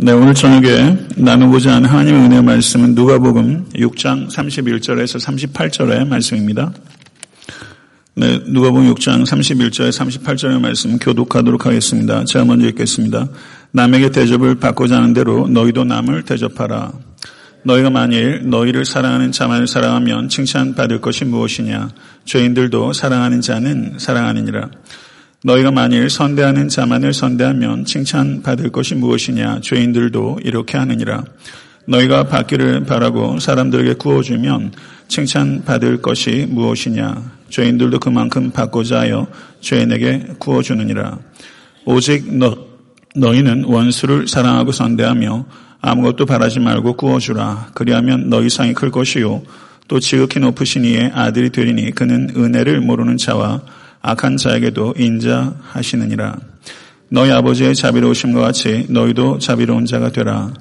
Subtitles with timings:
[0.00, 6.72] 네, 오늘 저녁에 나누고자 하는 하나님의 은혜 말씀은 누가복음 6장 31절에서 38절의 말씀입니다.
[8.14, 12.24] 네, 누가복음 6장 31절에 38절의 말씀 교독하도록 하겠습니다.
[12.24, 13.26] 제가 먼저 읽겠습니다.
[13.72, 16.92] 남에게 대접을 받고자 하는 대로 너희도 남을 대접하라.
[17.64, 21.88] 너희가 만일 너희를 사랑하는 자만을 사랑하면 칭찬받을 것이 무엇이냐?
[22.24, 24.70] 죄인들도 사랑하는 자는 사랑하느니라.
[25.48, 29.60] 너희가 만일 선대하는 자만을 선대하면 칭찬받을 것이 무엇이냐?
[29.62, 31.24] 죄인들도 이렇게 하느니라.
[31.86, 34.72] 너희가 받기를 바라고 사람들에게 구워주면
[35.08, 37.38] 칭찬받을 것이 무엇이냐?
[37.48, 39.26] 죄인들도 그만큼 받고자 하여
[39.62, 41.18] 죄인에게 구워주느니라.
[41.86, 42.54] 오직 너,
[43.16, 45.46] 너희는 원수를 사랑하고 선대하며
[45.80, 47.70] 아무것도 바라지 말고 구워주라.
[47.72, 49.40] 그리하면 너희 상이 클 것이요.
[49.88, 53.62] 또 지극히 높으신 이의 아들이 되리니 그는 은혜를 모르는 자와
[54.08, 56.36] 악한 자에게도 인자하시느니라.
[57.10, 60.52] 너희 아버지의 자비로우심과 같이 너희도 자비로운 자가 되라.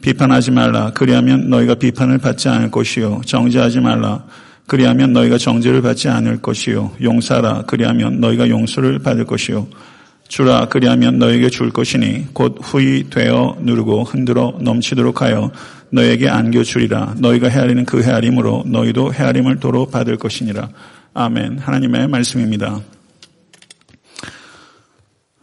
[0.00, 0.92] 비판하지 말라.
[0.94, 3.20] 그리하면 너희가 비판을 받지 않을 것이요.
[3.26, 4.24] 정죄하지 말라.
[4.66, 6.92] 그리하면 너희가 정죄를 받지 않을 것이요.
[7.02, 7.64] 용사라.
[7.66, 9.66] 그리하면 너희가 용서를 받을 것이요.
[10.28, 10.68] 주라.
[10.68, 15.50] 그리하면 너에게 줄 것이니 곧 후이 되어 누르고 흔들어 넘치도록 하여
[15.90, 17.16] 너에게 안겨주리라.
[17.18, 20.68] 너희가 헤아리는 그 헤아림으로 너희도 헤아림을 도로 받을 것이니라.
[21.18, 21.60] 아멘.
[21.60, 22.78] 하나님의 말씀입니다.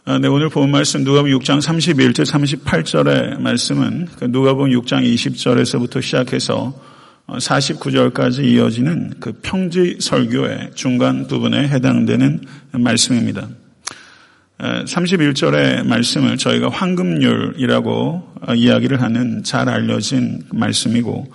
[0.04, 6.80] 아, 네, 오늘 본 말씀 누가복음 6장 31절 38절의 말씀은 그 누가복음 6장 20절에서부터 시작해서
[7.26, 13.48] 49절까지 이어지는 그 평지 설교의 중간 부분에 해당되는 말씀입니다.
[14.60, 21.32] 31절의 말씀을 저희가 황금률이라고 이야기를 하는 잘 알려진 말씀이고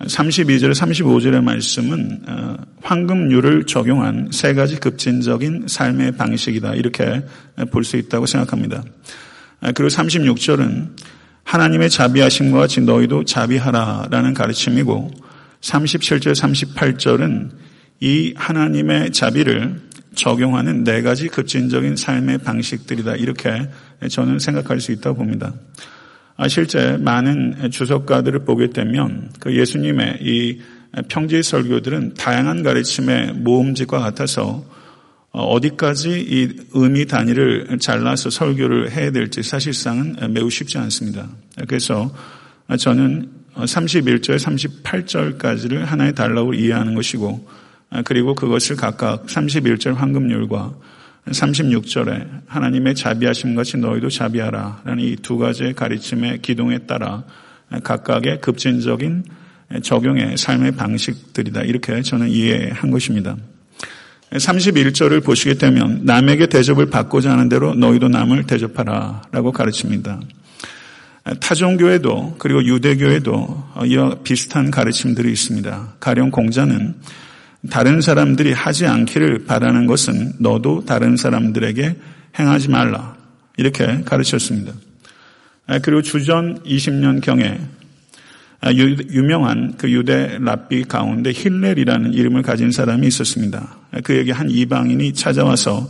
[0.00, 6.74] 32절, 35절의 말씀은 어, 황금률을 적용한 세 가지 급진적인 삶의 방식이다.
[6.74, 7.22] 이렇게
[7.70, 8.84] 볼 수 있다고 생각합니다.
[9.60, 10.96] 아, 그리고 36절은
[11.44, 15.10] 하나님의 자비하심과 같이 너희도 자비하라라는 가르침이고
[15.62, 17.50] 37절, 38절은
[18.00, 19.80] 이 하나님의 자비를
[20.14, 23.16] 적용하는 네 가지 급진적인 삶의 방식들이다.
[23.16, 23.68] 이렇게
[24.10, 25.54] 저는 생각할 수 있다고 봅니다.
[26.36, 30.60] 아, 실제 많은 주석가들을 보게 되면 그 예수님의 이
[31.08, 34.64] 평지 설교들은 다양한 가르침의 모음집과 같아서
[35.32, 41.28] 어, 어디까지 이 의미 단위를 잘라서 설교를 해야 될지 사실상은 매우 쉽지 않습니다.
[41.68, 42.14] 그래서
[42.78, 47.48] 저는 31절, 38절까지를 하나의 단락으로 이해하는 것이고
[48.04, 50.74] 그리고 그것을 각각 31절 황금률과
[51.28, 57.24] 36절에 하나님의 자비하심 같이 너희도 자비하라 라는 이 두 가지의 가르침의 기동에 따라
[57.82, 59.24] 각각의 급진적인
[59.82, 61.62] 적용의 삶의 방식들이다.
[61.62, 63.36] 이렇게 저는 이해한 것입니다.
[64.32, 70.20] 31절을 보시게 되면 남에게 대접을 받고자 하는 대로 너희도 남을 대접하라 라고 가르칩니다.
[71.40, 75.94] 타종교에도 그리고 유대교에도 이와 비슷한 가르침들이 있습니다.
[75.98, 76.94] 가령 공자는
[77.70, 81.96] 다른 사람들이 하지 않기를 바라는 것은 너도 다른 사람들에게
[82.38, 83.16] 행하지 말라.
[83.56, 84.72] 이렇게 가르쳤습니다.
[85.66, 87.58] 아, 그리고 주전 20년 경에
[88.60, 93.76] 아, 유명한 그 유대 랍비 가운데 힐렐이라는 이름을 가진 사람이 있었습니다.
[93.92, 95.88] 아, 그에게 한 이방인이 찾아와서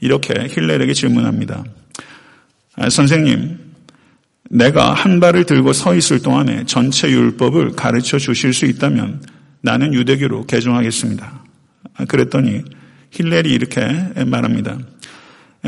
[0.00, 1.64] 이렇게 힐렐에게 질문합니다.
[2.90, 3.58] 선생님,
[4.50, 9.22] 내가 한 발을 들고 서 있을 동안에 전체 율법을 가르쳐 주실 수 있다면
[9.66, 11.42] 나는 유대교로 개종하겠습니다.
[12.06, 12.62] 그랬더니
[13.10, 13.80] 힐렐이 이렇게
[14.24, 14.78] 말합니다.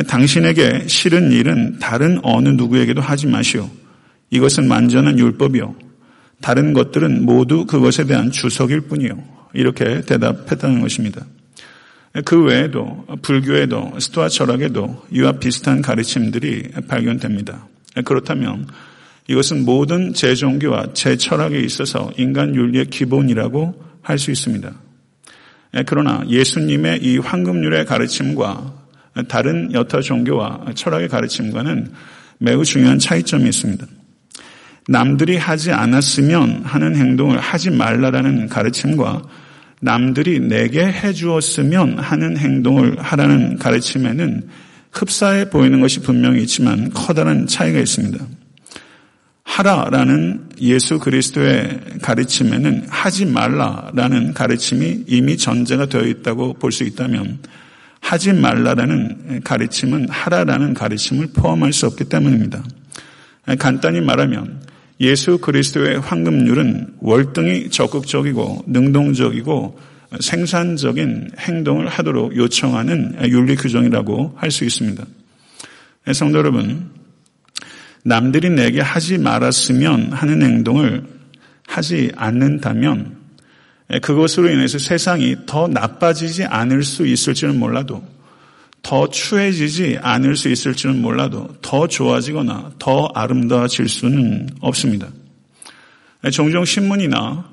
[0.06, 3.68] 당신에게 싫은 일은 다른 어느 누구에게도 하지 마시오.
[4.30, 5.74] 이것은 완전한 율법이요.
[6.40, 9.20] 다른 것들은 모두 그것에 대한 주석일 뿐이요.
[9.52, 11.26] 이렇게 대답했다는 것입니다.
[12.24, 17.66] 그 외에도 불교에도 스토아 철학에도 이와 비슷한 가르침들이 발견됩니다.
[18.04, 18.68] 그렇다면
[19.28, 24.72] 이것은 모든 제종교와 제철학에 있어서 인간 윤리의 기본이라고 할 수 있습니다.
[25.76, 28.74] 예, 그러나 예수님의 이 황금률의 가르침과
[29.28, 31.92] 다른 여타 종교와 철학의 가르침과는
[32.38, 33.86] 매우 중요한 차이점이 있습니다.
[34.88, 39.22] 남들이 하지 않았으면 하는 행동을 하지 말라라는 가르침과
[39.82, 44.48] 남들이 내게 해주었으면 하는 행동을 하라는 가르침에는
[44.92, 48.24] 흡사해 보이는 것이 분명히 있지만 커다란 차이가 있습니다.
[49.48, 57.38] 하라라는 예수 그리스도의 가르침에는 하지 말라라는 가르침이 이미 전제가 되어 있다고 볼 수 있다면
[58.00, 62.62] 하지 말라라는 가르침은 하라라는 가르침을 포함할 수 없기 때문입니다.
[63.58, 64.60] 간단히 말하면
[65.00, 69.78] 예수 그리스도의 황금률은 월등히 적극적이고 능동적이고
[70.20, 75.04] 생산적인 행동을 하도록 요청하는 윤리 규정이라고 할 수 있습니다.
[76.12, 76.97] 성도 여러분,
[78.04, 81.04] 남들이 내게 하지 말았으면 하는 행동을
[81.66, 83.16] 하지 않는다면
[84.02, 88.04] 그것으로 인해서 세상이 더 나빠지지 않을 수 있을지는 몰라도
[88.82, 95.08] 더 추해지지 않을 수 있을지는 몰라도 더 좋아지거나 더 아름다워질 수는 없습니다.
[96.32, 97.50] 종종 신문이나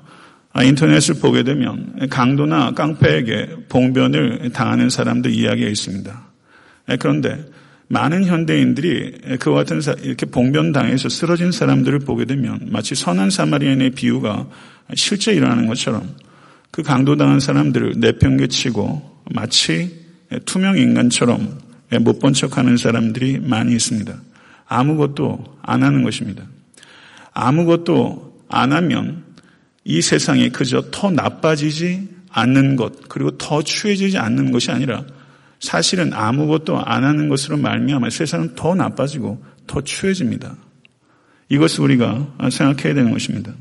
[0.62, 6.22] 인터넷을 보게 되면 강도나 깡패에게 봉변을 당하는 사람들 이야기가 있습니다.
[6.98, 7.44] 그런데
[7.88, 14.48] 많은 현대인들이 그와 같은 이렇게 봉변당해서 쓰러진 사람들을 보게 되면 마치 선한 사마리안의 비유가
[14.94, 16.16] 실제 일어나는 것처럼
[16.70, 20.04] 그 강도당한 사람들을 내팽개치고 마치
[20.44, 21.58] 투명 인간처럼
[22.00, 24.14] 못 본 척하는 사람들이 많이 있습니다.
[24.66, 26.42] 아무것도 안 하는 것입니다.
[27.32, 29.24] 아무것도 안 하면
[29.84, 35.04] 이 세상이 그저 더 나빠지지 않는 것 그리고 더 추해지지 않는 것이 아니라
[35.60, 40.56] 사실은 아무것도 안 하는 것으로 말미암아 세상은 더 나빠지고 더 추해집니다.
[41.48, 43.52] 이것을 우리가 생각해야 되는 것입니다.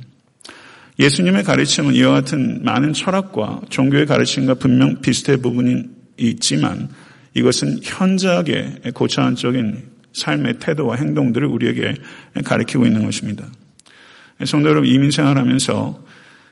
[1.00, 5.84] 예수님의 가르침은 이와 같은 많은 철학과 종교의 가르침과 분명 비슷해 부분이
[6.18, 6.90] 있지만
[7.34, 11.96] 이것은 현저하게 고차원적인 삶의 태도와 행동들을 우리에게
[12.44, 13.46] 가르치고 있는 것입니다.
[14.46, 16.06] 성도 여러분, 이민 생활하면서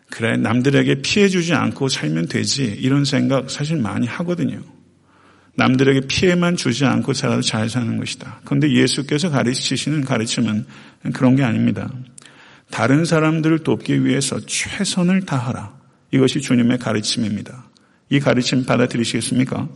[0.09, 2.65] 그래, 남들에게 피해 주지 않고 살면 되지.
[2.65, 4.59] 이런 생각 사실 많이 하거든요.
[5.55, 8.41] 남들에게 피해만 주지 않고 살아도 잘 사는 것이다.
[8.43, 10.65] 그런데 예수께서 가르치시는 가르침은
[11.13, 11.91] 그런 게 아닙니다.
[12.71, 15.73] 다른 사람들을 돕기 위해서 최선을 다하라.
[16.11, 17.65] 이것이 주님의 가르침입니다.
[18.09, 19.67] 이 가르침 받아들이시겠습니까?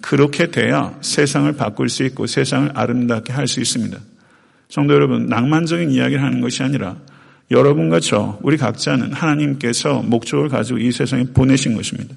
[0.00, 3.96] 그렇게 돼야 세상을 바꿀 수 있고 세상을 아름답게 할 수 있습니다.
[4.68, 6.96] 성도 여러분, 낭만적인 이야기를 하는 것이 아니라
[7.50, 12.14] 여러분과 저, 우리 각자는 하나님께서 목적을 가지고 이 세상에 보내신 것입니다.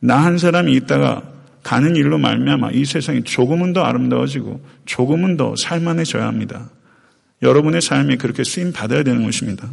[0.00, 1.22] 나 한 사람이 있다가
[1.66, 6.70] 가는 일로 말미암아 이 세상이 조금은 더 아름다워지고 조금은 더 살만해져야 합니다.
[7.42, 9.68] 여러분의 삶이 그렇게 쓰임 받아야 되는 것입니다.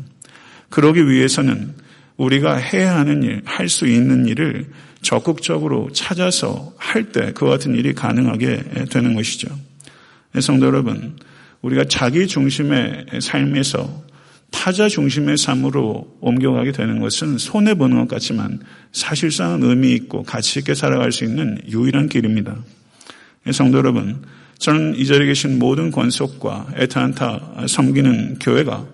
[0.71, 1.75] 그러기 위해서는
[2.17, 4.65] 우리가 해야 하는 일, 할 수 있는 일을
[5.03, 9.49] 적극적으로 찾아서 할 때 그와 같은 일이 가능하게 되는 것이죠.
[10.41, 11.15] 성도 여러분,
[11.61, 14.03] 우리가 자기 중심의 삶에서
[14.53, 18.59] 타자 중심의 삶으로 옮겨가게 되는 것은 손해보는 것 같지만
[18.93, 22.55] 사실상 의미 있고 가치 있게 살아갈 수 있는 유일한 길입니다.
[23.51, 24.21] 성도 여러분,
[24.59, 28.85] 저는 이 자리에 계신 모든 권속과 에타안타 섬기는 교회가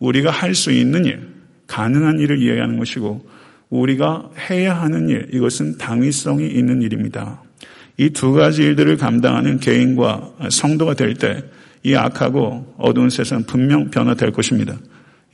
[0.00, 1.26] 우리가 할 수 있는 일,
[1.66, 3.26] 가능한 일을 이해하는 것이고
[3.70, 7.42] 우리가 해야 하는 일, 이것은 당위성이 있는 일입니다.
[7.96, 11.42] 이 두 가지 일들을 감당하는 개인과 성도가 될 때
[11.82, 14.76] 이 악하고 어두운 세상 분명 변화될 것입니다.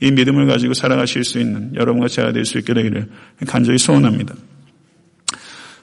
[0.01, 3.07] 이 믿음을 가지고 살아가실 수 있는 여러분과 제가 될 수 있게 되기를
[3.47, 4.35] 간절히 소원합니다.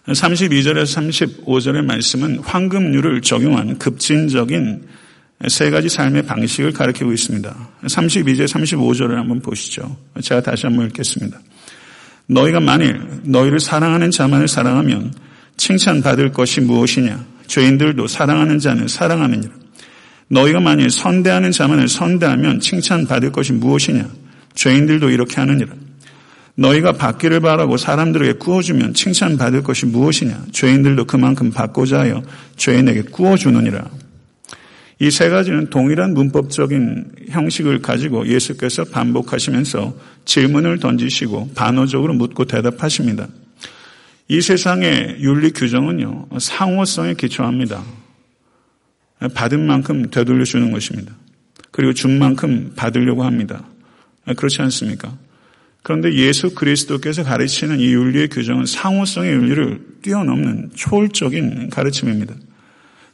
[0.07, 4.83] 32절에서 35절의 말씀은 황금률을 적용한 급진적인
[5.49, 7.69] 세 가지 삶의 방식을 가리키고 있습니다.
[7.85, 9.97] 32절, 35절을 한번 보시죠.
[10.21, 11.41] 제가 다시 한번 읽겠습니다.
[12.27, 15.15] 너희가 만일 너희를 사랑하는 자만을 사랑하면
[15.57, 17.25] 칭찬받을 것이 무엇이냐?
[17.47, 19.60] 죄인들도 사랑하는 자는 사랑하느니라.
[20.31, 24.09] 너희가 만일 선대하는 자만을 선대하면 칭찬받을 것이 무엇이냐?
[24.55, 25.75] 죄인들도 이렇게 하느니라.
[26.55, 30.47] 너희가 받기를 바라고 사람들에게 구워주면 칭찬받을 것이 무엇이냐?
[30.53, 32.23] 죄인들도 그만큼 받고자 하여
[32.57, 33.91] 죄인에게 구워주느니라.
[35.03, 43.27] 이 세 가지는 동일한 문법적인 형식을 가지고 예수께서 반복하시면서 질문을 던지시고 반어적으로 묻고 대답하십니다.
[44.29, 47.83] 이 세상의 윤리 규정은요, 상호성에 기초합니다.
[49.35, 51.13] 받은 만큼 되돌려 주는 것입니다.
[51.71, 53.65] 그리고 준 만큼 받으려고 합니다.
[54.37, 55.17] 그렇지 않습니까?
[55.83, 62.35] 그런데 예수 그리스도께서 가르치는 이 윤리의 규정은 상호성의 윤리를 뛰어넘는 초월적인 가르침입니다.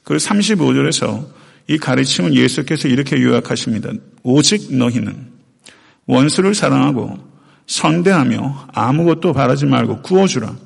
[0.03, 1.27] 그리고 35절에서
[1.69, 3.91] 이 가르침은 예수께서 이렇게 요약하십니다.
[4.23, 5.27] 오직 너희는
[6.07, 7.19] 원수를 사랑하고
[7.67, 10.57] 선대하며 아무것도 바라지 말고 구워주라.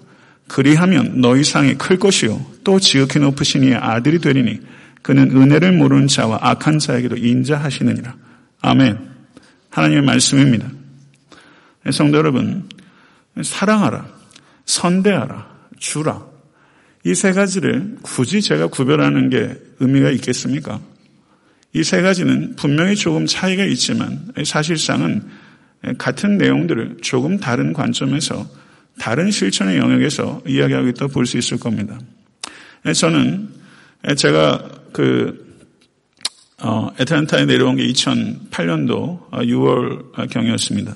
[0.48, 4.60] 그리하면 너희 상이 클 것이요 또 지극히 높으신 이의 아들이 되리니
[5.02, 8.14] 그는 은혜를 모르는 자와 악한 자에게도 인자하시느니라.
[8.60, 8.98] 아멘.
[9.70, 10.68] 하나님의 말씀입니다.
[11.92, 12.68] 성도 여러분,
[13.42, 14.06] 사랑하라,
[14.66, 16.28] 선대하라, 주라.
[17.06, 20.80] 이 세 가지를 굳이 제가 구별하는 게 의미가 있겠습니까?
[21.72, 25.22] 이 세 가지는 분명히 조금 차이가 있지만 사실상은
[25.96, 28.46] 같은 내용들을 조금 다른 관점에서
[28.98, 31.98] 다른 실천의 영역에서 이야기하고 있다고 볼 수 있을 겁니다.
[32.94, 33.48] 저는
[34.16, 35.50] 제가 그
[36.62, 40.94] 어, 애틀란타에 내려온 게 2008년도 6월 경이었습니다.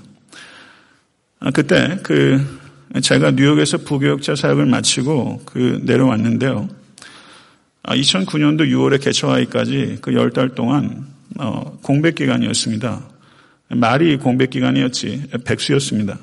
[1.40, 2.60] 아, 그때 그
[3.00, 6.68] 제가 뉴욕에서 부교역자 사역을 마치고 그 내려왔는데요.
[7.84, 11.06] 2009년도 아, 6월에 개척하기까지 그열달 동안
[11.38, 13.08] 어, 공백 기간이었습니다.
[13.68, 16.18] 말이 공백 기간이었지 백수였습니다.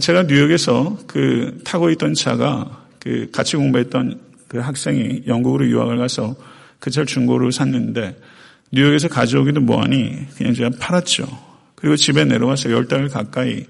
[0.00, 4.18] 제가 뉴욕에서 그 타고 있던 차가 그 같이 공부했던
[4.54, 6.36] 그 학생이 영국으로 유학을 가서
[6.78, 8.16] 그 차를 중고로 샀는데
[8.70, 11.26] 뉴욕에서 가져오기도 뭐하니 그냥 제가 팔았죠.
[11.74, 13.66] 그리고 집에 내려와서 열 달 가까이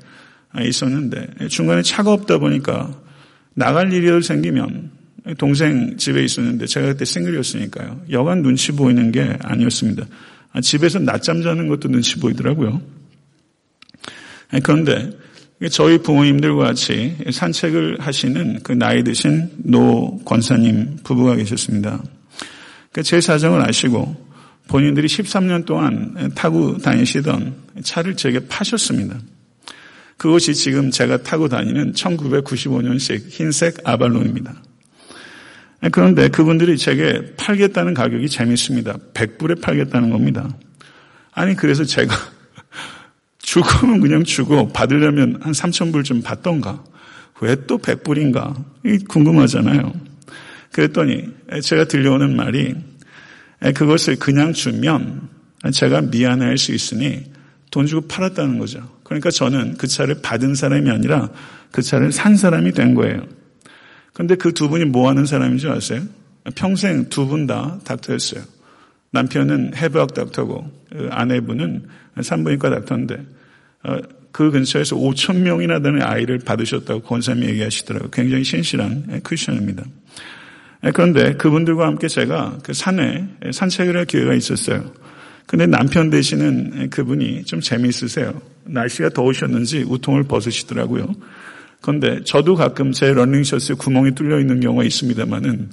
[0.60, 2.94] 있었는데 중간에 차가 없다 보니까
[3.54, 4.90] 나갈 일이 생기면
[5.38, 8.02] 동생 집에 있었는데 제가 그때 싱글이었으니까요.
[8.10, 10.04] 여간 눈치 보이는 게 아니었습니다.
[10.60, 12.82] 집에서 낮잠 자는 것도 눈치 보이더라고요.
[14.62, 15.12] 그런데
[15.70, 22.02] 저희 부모님들과 같이 산책을 하시는 그 나이 드신 노 권사님 부부가 계셨습니다.
[22.92, 24.14] 그제 사정을 아시고
[24.68, 29.18] 본인들이 13년 동안 타고 다니시던 차를 제게 파셨습니다.
[30.16, 34.54] 그것이 지금 제가 타고 다니는 1995년식 흰색 아발론입니다.
[35.92, 38.96] 그런데 그분들이 제게 팔겠다는 가격이 재밌습니다.
[39.12, 40.48] 100불에 팔겠다는 겁니다.
[41.32, 42.14] 아니, 그래서 제가
[43.44, 46.82] 주고는 그냥 주고 받으려면 한 3,000불 좀 받던가.
[47.40, 48.54] 왜 또 100불인가?
[49.08, 49.92] 궁금하잖아요.
[50.72, 51.24] 그랬더니
[51.62, 52.74] 제가 들려오는 말이
[53.74, 55.28] 그것을 그냥 주면
[55.72, 57.24] 제가 미안해할 수 있으니
[57.70, 58.88] 돈 주고 팔았다는 거죠.
[59.04, 61.28] 그러니까 저는 그 차를 받은 사람이 아니라
[61.70, 63.22] 그 차를 산 사람이 된 거예요.
[64.12, 66.02] 그런데 그 두 분이 뭐 하는 사람인 줄 아세요?
[66.54, 68.42] 평생 두 분 다 닥터였어요.
[69.14, 71.86] 남편은 해부학 닥터고 그 아내분은
[72.20, 73.18] 산부인과 닥터인데
[73.84, 73.98] 어,
[74.32, 78.10] 그 근처에서 5천 명이나 되는 아이를 받으셨다고 권사님이 얘기하시더라고요.
[78.10, 79.84] 굉장히 신실한 크리스천입니다.
[80.92, 84.92] 그런데 그분들과 함께 제가 그 산에 산책을 할 기회가 있었어요.
[85.46, 88.42] 근데 남편 되시는 그분이 좀 재미있으세요.
[88.64, 91.14] 날씨가 더우셨는지 우통을 벗으시더라고요.
[91.80, 95.70] 그런데 저도 가끔 제 러닝셔츠에 구멍이 뚫려 있는 경우가 있습니다만은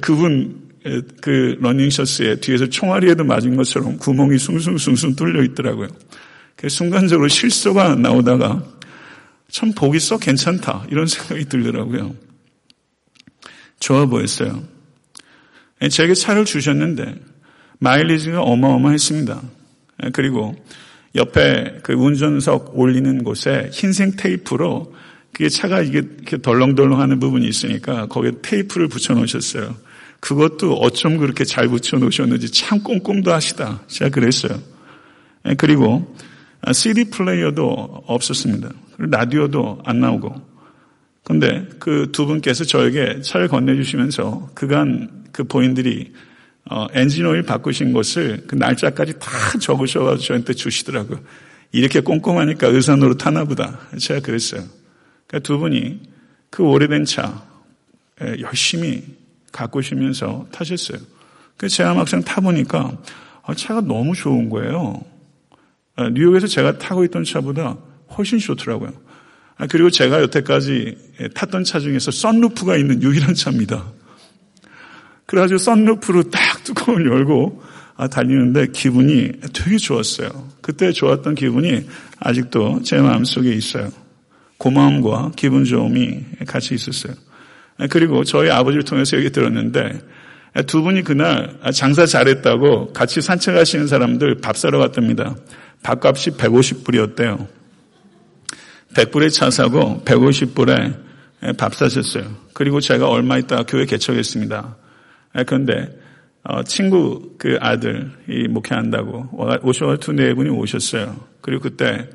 [0.00, 0.71] 그분
[1.20, 5.88] 그 러닝셔츠에 뒤에서 총알이에도 맞은 것처럼 구멍이 숭숭숭숭 뚫려 있더라고요.
[6.68, 8.64] 순간적으로 실소가 나오다가
[9.48, 12.14] 참 보기 썩 괜찮다 이런 생각이 들더라고요.
[13.80, 14.62] 좋아 보였어요.
[15.90, 17.16] 제게 차를 주셨는데
[17.78, 19.42] 마일리지가 어마어마했습니다.
[20.12, 20.54] 그리고
[21.14, 24.94] 옆에 그 운전석 올리는 곳에 흰색 테이프로
[25.32, 26.02] 그게 차가 이게
[26.42, 29.74] 덜렁덜렁 하는 부분이 있으니까 거기에 테이프를 붙여 놓으셨어요.
[30.22, 33.82] 그것도 어쩜 그렇게 잘 붙여 놓으셨는지 참 꼼꼼도 하시다.
[33.88, 34.56] 제가 그랬어요.
[35.58, 36.14] 그리고
[36.72, 38.70] CD 플레이어도 없었습니다.
[38.98, 40.32] 라디오도 안 나오고.
[41.24, 46.12] 근데 그 두 분께서 저에게 차를 건네주시면서 그간 그 보인들이
[46.70, 49.28] 어, 엔진 오일 바꾸신 것을 그 날짜까지 다
[49.60, 51.18] 적으셔가지고 저한테 주시더라고요.
[51.72, 53.80] 이렇게 꼼꼼하니까 의사 노릇 하나 보다.
[53.98, 54.62] 제가 그랬어요.
[55.26, 56.00] 그러니까 두 분이
[56.48, 57.42] 그 오래된 차
[58.40, 59.02] 열심히
[59.52, 60.98] 가꾸시면서 타셨어요.
[61.56, 62.98] 그래서 제가 막상 타보니까
[63.44, 65.00] 아, 차가 너무 좋은 거예요.
[65.96, 67.76] 아, 뉴욕에서 제가 타고 있던 차보다
[68.16, 68.92] 훨씬 좋더라고요.
[69.56, 70.96] 아, 그리고 제가 여태까지
[71.34, 73.92] 탔던 차 중에서 썬루프가 있는 유일한 차입니다.
[75.26, 77.62] 그래가지고 썬루프로 딱 뚜껑을 열고
[78.10, 80.48] 달리는데 기분이 되게 좋았어요.
[80.60, 81.86] 그때 좋았던 기분이
[82.18, 83.90] 아직도 제 마음속에 있어요.
[84.58, 87.14] 고마움과 기분 좋음이 같이 있었어요.
[87.90, 90.00] 그리고 저희 아버지를 통해서 얘기 들었는데
[90.66, 95.34] 두 분이 그날 장사 잘했다고 같이 산책하시는 사람들 밥 사러 갔답니다.
[95.82, 97.46] 밥값이 150불이었대요.
[98.94, 102.24] 100불에 차 사고 150불에 밥 사셨어요.
[102.52, 104.76] 그리고 제가 얼마 있다 교회 개척했습니다.
[105.46, 105.88] 그런데
[106.44, 109.28] 어, 친구 그 아들이 목회한다고
[109.62, 111.16] 오셔가지고 네 분이 오셨어요.
[111.40, 112.08] 그리고 그때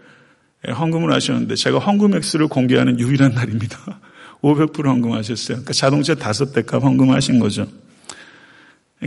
[0.67, 3.77] 헌금을 하셨는데 제가 헌금 액수를 공개하는 유일한 날입니다.
[4.41, 5.57] 500불 헌금하셨어요.
[5.57, 7.67] 그러니까 자동차 다섯 대값 헌금하신 거죠.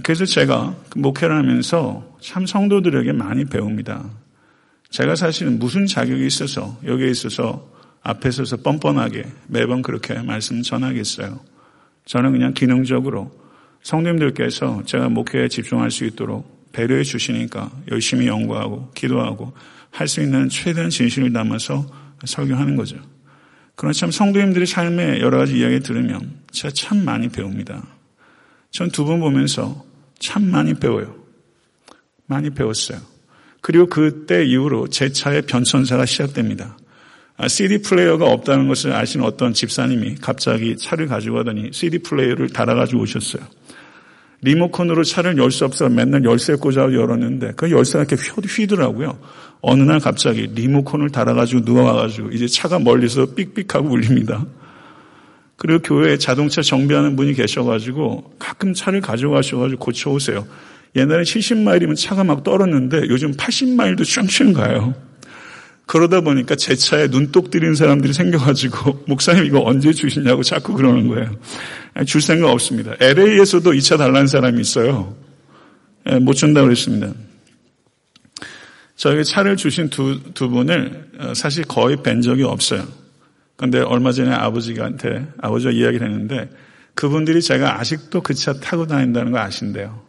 [0.03, 4.09] 그래서 제가 그 목회를 하면서 참 성도들에게 많이 배웁니다.
[4.91, 7.69] 제가 사실은 무슨 자격이 있어서 여기에 있어서
[8.03, 11.41] 앞에 서서 뻔뻔하게 매번 그렇게 말씀 전하겠어요.
[12.07, 13.31] 저는 그냥 기능적으로
[13.83, 19.53] 성님들께서 제가 목회에 집중할 수 있도록 배려해 주시니까 열심히 연구하고 기도하고
[19.91, 21.87] 할 수 있는 최대한 진실을 담아서
[22.25, 22.97] 설교하는 거죠.
[23.81, 27.83] 그러나 참 성도님들의 삶의 여러 가지 이야기 들으면 제가 참 많이 배웁니다.
[28.71, 29.87] 전두분 보면서
[30.19, 31.17] 참 많이 배워요.
[32.27, 32.99] 많이 배웠어요.
[33.63, 36.77] 그리고 그때 이후로 제 차의 변천사가 시작됩니다.
[37.49, 43.01] CD 아, 플레이어가 없다는 것을 아시는 어떤 집사님이 갑자기 차를 가지고 가더니 CD 플레이어를 달아가지고
[43.01, 43.43] 오셨어요.
[44.42, 49.18] 리모컨으로 차를 열 수 없어 맨날 열쇠 꽂아 열었는데 그 열쇠가 이렇게 휘더라고요.
[49.61, 54.47] 어느 날 갑자기 리모컨을 달아가지고 누워가지고 이제 차가 멀리서 삑삑하고 울립니다.
[55.56, 60.47] 그리고 교회에 자동차 정비하는 분이 계셔가지고 가끔 차를 가져가셔가지고 고쳐오세요.
[60.97, 64.94] 옛날에 70마일이면 차가 막 떨었는데 요즘 80마일도 슝슝 가요.
[65.90, 71.35] 그러다 보니까 제 차에 눈독 들인 사람들이 생겨가지고 목사님 이거 언제 주시냐고 자꾸 그러는 거예요.
[72.06, 72.94] 줄 생각 없습니다.
[73.00, 75.16] LA에서도 이 차 달라는 사람이 있어요.
[76.09, 77.12] 예, 못 준다고 그랬습니다.
[78.94, 82.87] 저에게 차를 주신 두, 두 분을 어, 사실 거의 뵌 적이 없어요.
[83.56, 86.50] 근데 얼마 전에 아버지한테, 아버지와 이야기를 했는데
[86.94, 90.00] 그분들이 제가 아직도 그 차 타고 다닌다는 거 아신대요.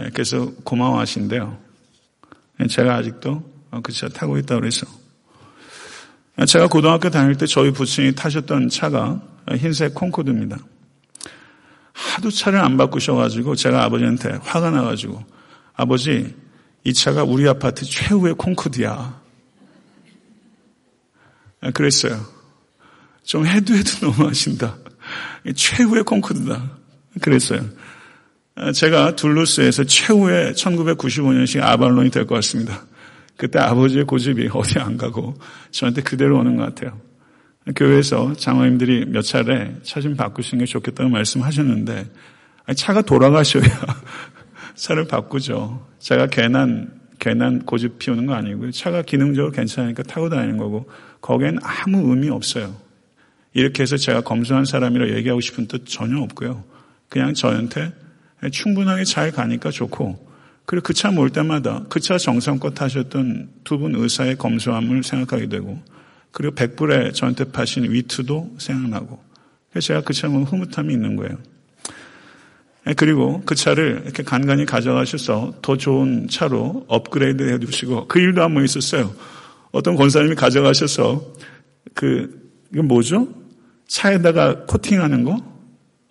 [0.00, 1.56] 예, 그래서 고마워하신대요.
[2.62, 4.86] 예, 제가 아직도 그 차 타고 있다고 그래서.
[6.46, 9.20] 제가 고등학교 다닐 때 저희 부친이 타셨던 차가
[9.58, 10.58] 흰색 콩코드입니다.
[11.92, 15.22] 하도 차를 안 바꾸셔가지고 제가 아버지한테 화가 나가지고
[15.74, 16.34] 아버지
[16.84, 19.20] 이 차가 우리 아파트 최후의 콩코드야.
[21.74, 22.24] 그랬어요.
[23.22, 24.76] 좀 해도 해도 너무하신다.
[25.54, 26.78] 최후의 콩코드다.
[27.20, 27.68] 그랬어요.
[28.74, 32.84] 제가 둘루스에서 최후의 1995년식 아발론이 될 것 같습니다.
[33.40, 35.34] 그때 아버지의 고집이 어디 안 가고
[35.70, 37.00] 저한테 그대로 오는 것 같아요.
[37.74, 42.04] 교회에서 장로님들이 몇 차례 차 좀 바꾸시는 게 좋겠다고 말씀하셨는데
[42.76, 43.62] 차가 돌아가셔야
[44.76, 45.88] 차를 바꾸죠.
[46.00, 48.72] 제가 괜한 괜한 고집 피우는 거 아니고요.
[48.72, 50.90] 차가 기능적으로 괜찮으니까 타고 다니는 거고
[51.22, 52.76] 거기엔 아무 의미 없어요.
[53.54, 56.62] 이렇게 해서 제가 검소한 사람이라 얘기하고 싶은 뜻 전혀 없고요.
[57.08, 57.94] 그냥 저한테
[58.52, 60.29] 충분하게 잘 가니까 좋고
[60.70, 65.80] 그리고 그 차 몰 때마다 그 차 정성껏 타셨던 두 분 의사의 검소함을 생각하게 되고
[66.30, 69.18] 그리고 백불에 저한테 파신 위트도 생각나고
[69.70, 71.36] 그래서 제가 그 차에 흐뭇함이 있는 거예요.
[72.86, 78.40] 예, 그리고 그 차를 이렇게 간간히 가져가셔서 더 좋은 차로 업그레이드 해 주시고 그 일도
[78.42, 79.12] 한 번 있었어요.
[79.72, 81.34] 어떤 권사님이 가져가셔서
[81.94, 82.40] 그,
[82.72, 83.28] 이건 뭐죠?
[83.88, 85.36] 차에다가 코팅하는 거?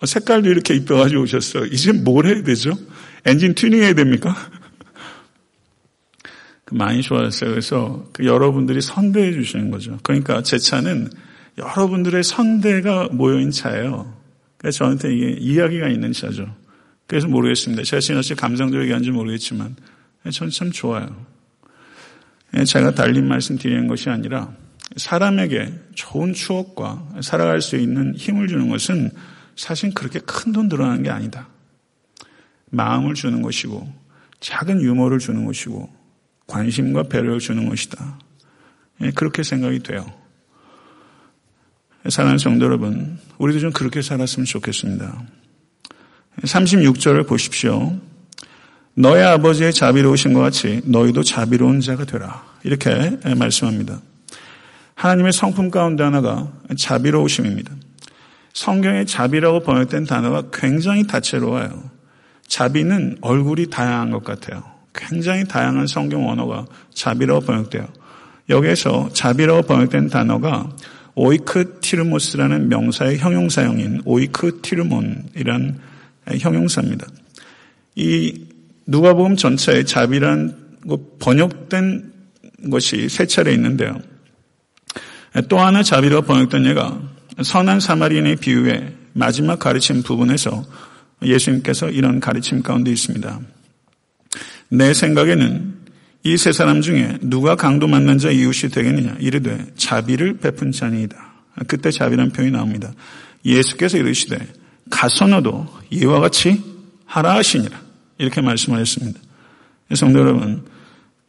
[0.02, 1.66] 어, 색깔도 이렇게 입혀가지고 오셨어요.
[1.66, 2.78] 이제 뭘 해야 되죠?
[3.26, 4.36] 엔진 튜닝 해야 됩니까?
[6.66, 7.50] 그 많이 좋아졌어요.
[7.50, 9.98] 그래서 그 여러분들이 선대해 주시는 거죠.
[10.04, 11.10] 그러니까 제 차는
[11.58, 14.14] 여러분들의 선대가 모여있는 차예요.
[14.58, 16.54] 그래서 저한테 이게 이야기가 있는 차죠.
[17.08, 17.84] 그래서 모르겠습니다.
[17.84, 19.76] 제가 지나치 감성적이게 한지 모르겠지만
[20.32, 21.26] 저는 참 좋아요.
[22.56, 24.54] 예, 제가 달린 말씀 드리는 것이 아니라
[24.96, 29.12] 사람에게 좋은 추억과 살아갈 수 있는 힘을 주는 것은
[29.56, 31.48] 사실 그렇게 큰 돈 들어가는 게 아니다.
[32.70, 33.88] 마음을 주는 것이고
[34.40, 35.90] 작은 유머를 주는 것이고
[36.48, 38.20] 관심과 배려를 주는 것이다.
[39.02, 40.06] 예, 그렇게 생각이 돼요.
[42.08, 45.22] 사랑하는 성도 여러분, 우리도 좀 그렇게 살았으면 좋겠습니다.
[46.42, 48.00] 36절을 보십시오.
[48.96, 52.44] 너의 아버지의 자비로우신 것 같이 너희도 자비로운 자가 되라.
[52.64, 54.02] 이렇게 말씀합니다.
[54.96, 57.74] 하나님의 성품 가운데 하나가 자비로우심입니다.
[58.54, 61.99] 성경에 자비라고 번역된 단어가 굉장히 다채로워요.
[62.50, 64.64] 자비는 얼굴이 다양한 것 같아요.
[64.94, 67.88] 굉장히 다양한 성경 언어가 자비라고 번역돼요.
[68.50, 70.70] 여기에서 자비라고 번역된 단어가
[71.16, 75.80] 오이크 티르모스라는 명사의 형용사형인 오이크 티르몬이란
[76.40, 77.08] 형용사입니다.
[77.96, 78.46] 이
[78.88, 80.58] 누가복음 전체에 자비란
[81.20, 82.12] 번역된
[82.72, 84.00] 것이 세 차례 있는데요.
[85.48, 87.00] 또 하나 자비로 번역된 예가
[87.44, 90.66] 선한 사마리인의 비유의 마지막 가르침 부분에서
[91.24, 93.40] 예수님께서 이런 가르침 가운데 있습니다.
[94.70, 95.80] 내 생각에는
[96.24, 101.18] 이 세 사람 중에 누가 강도 만난 자 이웃이 되겠느냐 이르되 자비를 베푼 자니이다.
[101.68, 102.94] 그때 자비란 표현이 나옵니다.
[103.46, 104.38] 예수께서 이르시되
[104.90, 106.62] 가서 너도 이와 같이
[107.06, 107.80] 하라 하시니라
[108.18, 109.20] 이렇게 말씀을 했습니다.
[109.96, 110.66] 성도 여러분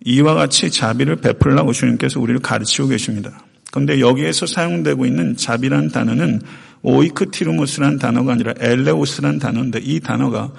[0.04, 3.44] 이와 같이 자비를 베풀라고 주님께서 우리를 가르치고 계십니다.
[3.70, 6.42] 그런데 여기에서 사용되고 있는 자비란 단어는
[6.82, 10.52] 오이크티르모스란 단어가 아니라 엘레오스란 단어인데 이 단어가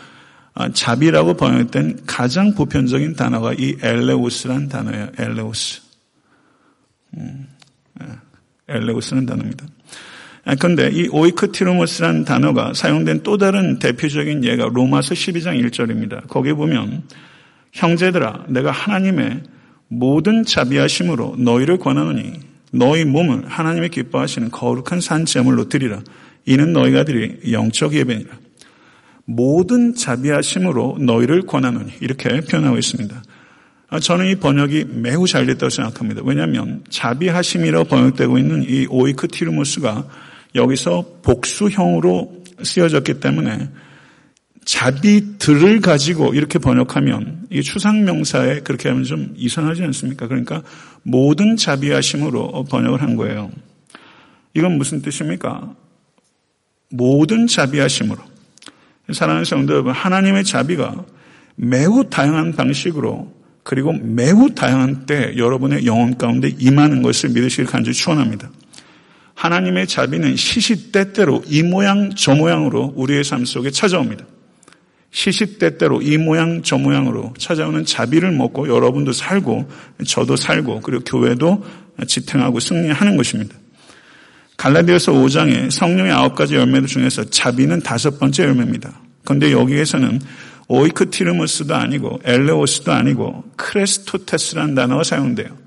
[0.54, 5.10] 아, 자비라고 번역된 가장 보편적인 단어가 이 엘레오스란 단어예요.
[5.18, 5.82] 엘레오스.
[7.18, 7.48] 음,
[8.02, 8.06] 예,
[8.68, 9.66] 엘레오스는 단어입니다.
[10.60, 16.28] 그런데 아, 이 오이크티르모스란 단어가 사용된 또 다른 대표적인 예가 로마서 12장 1절입니다.
[16.28, 17.04] 거기에 보면
[17.72, 19.44] 형제들아 내가 하나님의
[19.88, 26.02] 모든 자비하심으로 너희를 권하노니 너희 몸을 하나님의 기뻐하시는 거룩한 산제물로 드리라.
[26.46, 28.32] 이는 너희가 드릴 영적 예배니라.
[29.26, 33.24] 모든 자비하심으로 너희를 권하노니 이렇게 표현하고 있습니다.
[33.90, 36.22] 아, 저는 이 번역이 매우 잘 됐다고 생각합니다.
[36.24, 40.08] 왜냐하면 자비하심이라고 번역되고 있는 이 오이크 티르무스가
[40.56, 43.70] 여기서 복수형으로 쓰여졌기 때문에
[44.64, 50.28] 자비들을 가지고 이렇게 번역하면 이 추상명사에 그렇게 하면 좀 이상하지 않습니까?
[50.28, 50.62] 그러니까
[51.04, 53.52] 모든 자비하심으로 번역을 한 거예요.
[54.54, 55.74] 이건 무슨 뜻입니까?
[56.90, 58.20] 모든 자비하심으로.
[59.14, 61.06] 사랑하는 성도 여러분, 하나님의 자비가
[61.56, 63.34] 매우 다양한 방식으로
[63.64, 68.50] 그리고 매우 다양한 때 여러분의 영혼 가운데 임하는 것을 믿으시길 간절히 추원합니다.
[69.36, 74.26] 하나님의 자비는 시시때때로 이 모양 저 모양으로 우리의 삶 속에 찾아옵니다.
[75.12, 79.70] 시시때때로 이 모양 저 모양으로 찾아오는 자비를 먹고 여러분도 살고
[80.08, 81.64] 저도 살고 그리고 교회도
[82.08, 83.56] 지탱하고 승리하는 것입니다.
[84.58, 89.00] 갈라디아서 5장에 성령의 아홉 가지 열매 중에서 자비는 다섯 번째 열매입니다.
[89.24, 90.22] 그런데 여기에서는
[90.68, 95.58] 오이크티르무스도 아니고 엘레오스도 아니고 크레스토테스라는 단어가 사용돼요.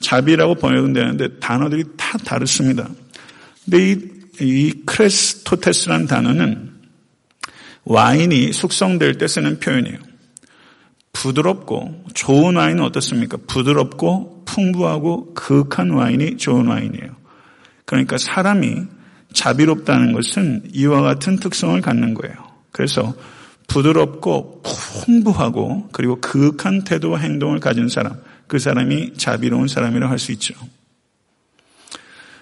[0.00, 2.88] 자비라고 번역은 되는데 단어들이 다 다릅니다.
[3.64, 3.98] 근데 이,
[4.40, 6.77] 이 크레스토테스라는 단어는
[7.88, 9.96] 와인이 숙성될 때 쓰는 표현이에요.
[11.14, 13.38] 부드럽고 좋은 와인은 어떻습니까?
[13.46, 17.16] 부드럽고 풍부하고 그윽한 와인이 좋은 와인이에요.
[17.86, 18.82] 그러니까 사람이
[19.32, 22.36] 자비롭다는 것은 이와 같은 특성을 갖는 거예요.
[22.72, 23.14] 그래서
[23.68, 30.54] 부드럽고 풍부하고 그리고 그윽한 태도와 행동을 가진 사람, 그 사람이 자비로운 사람이라고 할 수 있죠.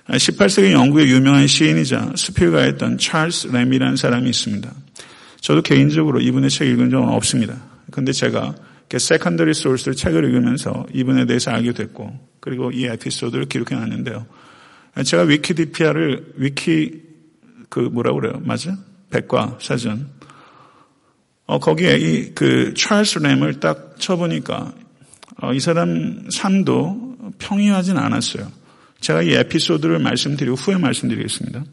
[0.09, 4.86] 18세기 영국의 유명한 시인이자 수필가였던 찰스 램이라는 사람이 있습니다.
[5.47, 7.57] 저도 개인적으로 이분의 책 읽은 적은 없습니다.
[7.93, 8.57] 근데 제가
[8.91, 14.27] secondary source를 책을 읽으면서 이분에 대해서 알게 됐고 그리고 이 에피소드를 기록해 놨는데요.
[15.05, 17.01] 제가 위키디피아를 위키
[17.69, 18.43] 그 뭐라 그래요?
[18.45, 18.77] 맞아?
[19.11, 20.09] 백과 사전.
[21.47, 24.75] 어, 거기에 이 그 찰스 램을 딱 쳐보니까
[25.43, 28.51] 어, 이 사람 삶도 평이하진 않았어요.
[28.99, 31.65] 제가 이 에피소드를 말씀드리고 후에 말씀드리겠습니다.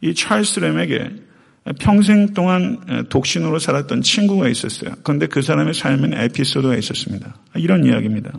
[0.00, 1.27] 이 찰스 램에게
[1.78, 4.92] 평생 동안 독신으로 살았던 친구가 있었어요.
[5.02, 7.34] 그런데 그 사람의 삶엔 에피소드가 있었습니다.
[7.56, 8.32] 이런 이야기입니다.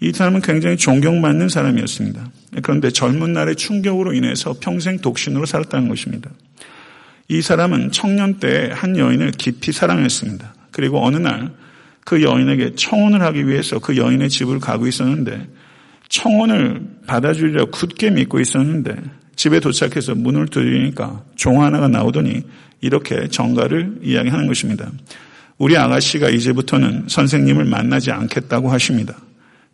[0.00, 2.30] 이 사람은 굉장히 존경받는 사람이었습니다.
[2.62, 6.30] 그런데 젊은 날의 충격으로 인해서 평생 독신으로 살았다는 것입니다.
[7.28, 10.54] 이 사람은 청년 때 한 여인을 깊이 사랑했습니다.
[10.70, 11.66] 그리고 어느 날
[12.06, 15.48] 그 여인에게 청혼을 하기 위해서 그 여인의 집을 가고 있었는데
[16.08, 18.94] 청혼을 받아주리라 굳게 믿고 있었는데
[19.36, 22.42] 집에 도착해서 문을 두드리니까 종 하나가 나오더니
[22.80, 24.90] 이렇게 정가를 이야기하는 것입니다.
[25.58, 29.16] 우리 아가씨가 이제부터는 선생님을 만나지 않겠다고 하십니다.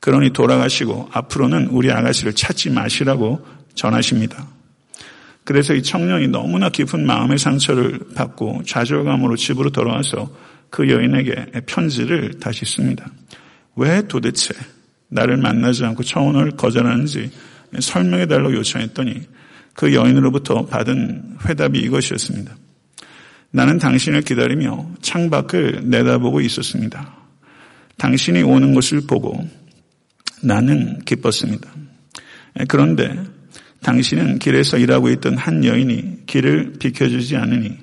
[0.01, 3.44] 그러니 돌아가시고 앞으로는 우리 아가씨를 찾지 마시라고
[3.75, 4.46] 전하십니다.
[5.44, 10.31] 그래서 이 청년이 너무나 깊은 마음의 상처를 받고 좌절감으로 집으로 돌아와서
[10.70, 13.07] 그 여인에게 편지를 다시 씁니다.
[13.77, 14.55] 왜 도대체
[15.09, 17.31] 나를 만나지 않고 청혼을 거절하는지
[17.81, 19.20] 설명해 달라고 요청했더니
[19.74, 22.56] 그 여인으로부터 받은 회답이 이것이었습니다.
[23.50, 27.16] 나는 당신을 기다리며 창밖을 내다보고 있었습니다.
[27.98, 29.46] 당신이 오는 것을 보고
[30.42, 31.70] 나는 기뻤습니다.
[32.68, 33.14] 그런데
[33.82, 37.76] 당신은 길에서 일하고 있던 한 여인이 길을 비켜주지 않으니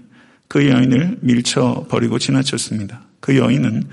[0.48, 3.02] 그 여인을 밀쳐버리고 지나쳤습니다.
[3.20, 3.84] 그 여인은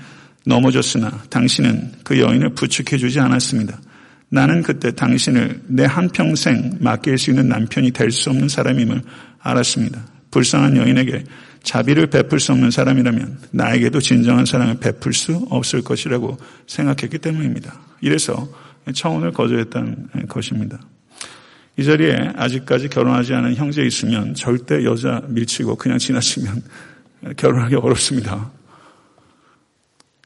[0.45, 3.79] 넘어졌으나 당신은 그 여인을 부축해주지 않았습니다.
[4.29, 9.01] 나는 그때 당신을 내 한평생 맡길 수 있는 남편이 될 수 없는 사람임을
[9.39, 10.05] 알았습니다.
[10.31, 11.23] 불쌍한 여인에게
[11.63, 16.37] 자비를 베풀 수 없는 사람이라면 나에게도 진정한 사랑을 베풀 수 없을 것이라고
[16.67, 17.79] 생각했기 때문입니다.
[18.01, 18.47] 이래서
[18.93, 20.79] 청혼을 거절했다는 것입니다.
[21.77, 26.63] 이 자리에 아직까지 결혼하지 않은 형제 있으면 절대 여자 밀치고 그냥 지나치면
[27.37, 28.51] 결혼하기 어렵습니다.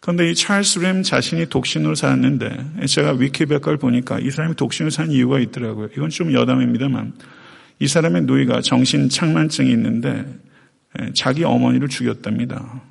[0.01, 5.39] 그런데 이 찰스 램 자신이 독신으로 살았는데 제가 위키백과를 보니까 이 사람이 독신으로 산 이유가
[5.39, 5.89] 있더라고요.
[5.93, 7.13] 이건 좀 여담입니다만
[7.79, 10.25] 이 사람의 누이가 정신 착만증이 있는데
[11.13, 12.81] 자기 어머니를 죽였답니다.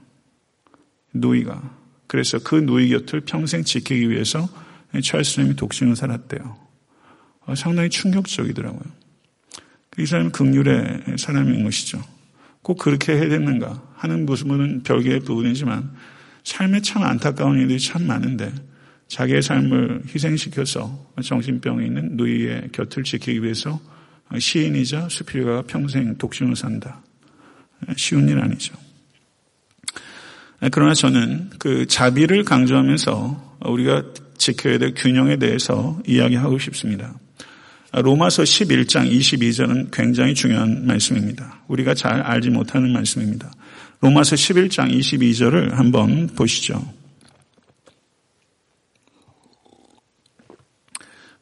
[1.13, 1.77] 누이가.
[2.07, 4.49] 그래서 그 누이 곁을 평생 지키기 위해서
[5.03, 6.57] 찰스 램이 독신으로 살았대요.
[7.47, 8.83] 어, 상당히 충격적이더라고요.
[9.99, 12.03] 이 사람은 극률의 사람인 것이죠.
[12.63, 15.91] 꼭 그렇게 해야 되는가 하는 부분은 별개의 부분이지만
[16.45, 18.53] 삶에 참 안타까운 일들이 참 많은데
[19.09, 23.81] 자기의 삶을 희생시켜서 정신병에 있는 누이의 곁을 지키기 위해서
[24.39, 27.03] 시인이자 수필가가 평생 독신을 산다.
[27.97, 28.75] 쉬운 일 아니죠.
[30.71, 34.05] 그러나 저는 그 자비를 강조하면서 우리가
[34.37, 37.15] 지켜야 될 균형에 대해서 이야기하고 싶습니다.
[37.93, 41.63] 로마서 11장 22절은 굉장히 중요한 말씀입니다.
[41.67, 43.51] 우리가 잘 알지 못하는 말씀입니다.
[44.03, 46.83] 로마서 11장 22절을 한번 보시죠.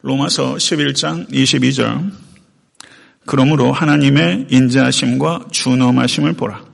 [0.03, 2.11] 로마서 11장 22절
[3.27, 6.65] 그러므로 하나님의 인자하심과 준엄하심을 보라.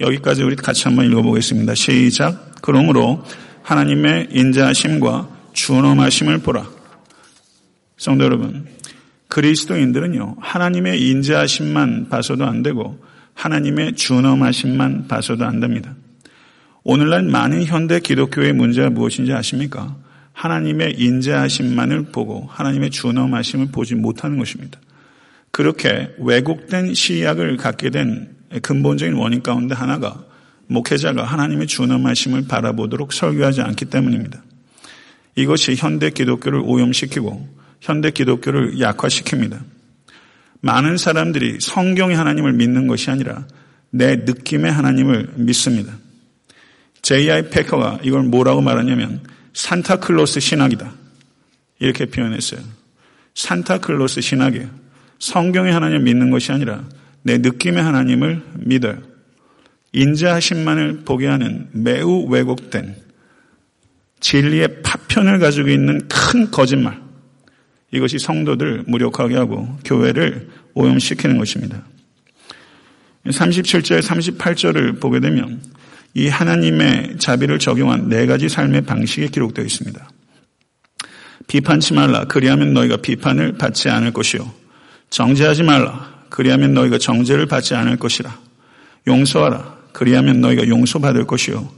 [0.00, 1.74] 여기까지 우리 같이 한번 읽어보겠습니다.
[1.74, 2.56] 시작.
[2.60, 3.24] 그러므로
[3.62, 6.68] 하나님의 인자하심과 준엄하심을 보라.
[7.96, 8.66] 성도 여러분,
[9.28, 12.98] 그리스도인들은요, 하나님의 인자하심만 봐서도 안 되고,
[13.38, 15.94] 하나님의 준엄하심만 봐서도 안 됩니다.
[16.82, 19.96] 오늘날 많은 현대 기독교의 문제가 무엇인지 아십니까?
[20.32, 24.80] 하나님의 인자하심만을 보고 하나님의 준엄하심을 보지 못하는 것입니다.
[25.52, 30.24] 그렇게 왜곡된 시약을 갖게 된 근본적인 원인 가운데 하나가
[30.66, 34.42] 목회자가 하나님의 준엄하심을 바라보도록 설교하지 않기 때문입니다.
[35.36, 37.48] 이것이 현대 기독교를 오염시키고
[37.80, 39.77] 현대 기독교를 약화시킵니다.
[40.60, 43.46] 많은 사람들이 성경의 하나님을 믿는 것이 아니라
[43.90, 45.92] 내 느낌의 하나님을 믿습니다.
[47.02, 47.50] J.I.
[47.50, 49.22] 패커가 이걸 뭐라고 말하냐면
[49.54, 50.92] 산타클로스 신학이다.
[51.78, 52.60] 이렇게 표현했어요.
[53.34, 54.68] 산타클로스 신학이에요.
[55.18, 56.84] 성경의 하나님을 믿는 것이 아니라
[57.22, 58.98] 내 느낌의 하나님을 믿어요.
[59.92, 62.96] 인자하심만을 보게 하는 매우 왜곡된
[64.20, 67.00] 진리의 파편을 가지고 있는 큰 거짓말.
[67.90, 71.82] 이것이 성도들 무력하게 하고 교회를 오염시키는 것입니다.
[73.26, 75.60] 37절, 38절을 보게 되면
[76.14, 80.10] 이 하나님의 자비를 적용한 네 가지 삶의 방식이 기록되어 있습니다.
[81.46, 82.24] 비판치 말라.
[82.24, 84.50] 그리하면 너희가 비판을 받지 않을 것이요.
[85.10, 86.24] 정죄하지 말라.
[86.28, 88.38] 그리하면 너희가 정죄를 받지 않을 것이라.
[89.06, 89.78] 용서하라.
[89.92, 91.77] 그리하면 너희가 용서받을 것이요.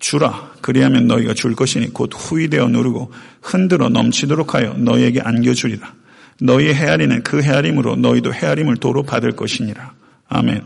[0.00, 0.50] 주라.
[0.62, 5.94] 그리하면 너희가 줄 것이니 곧 후이되어 누르고 흔들어 넘치도록 하여 너희에게 안겨주리라.
[6.40, 9.92] 너희의 헤아리는 그 헤아림으로 너희도 헤아림을 도로 받을 것이니라.
[10.28, 10.62] 아멘.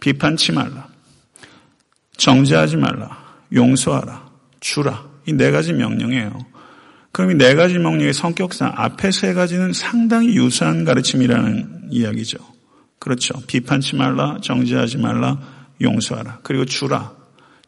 [0.00, 0.88] 비판치 말라.
[2.16, 3.18] 정죄하지 말라.
[3.52, 4.30] 용서하라.
[4.60, 5.04] 주라.
[5.26, 6.38] 이 네 가지 명령이에요.
[7.12, 12.38] 그럼 이 네 가지 명령의 성격상 앞에 세 가지는 상당히 유사한 가르침이라는 이야기죠.
[12.98, 13.34] 그렇죠.
[13.46, 15.38] 비판치 말라, 정죄하지 말라,
[15.80, 16.40] 용서하라.
[16.42, 17.12] 그리고 주라.